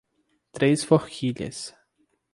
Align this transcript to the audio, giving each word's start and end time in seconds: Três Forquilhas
Três 0.51 0.83
Forquilhas 0.83 1.75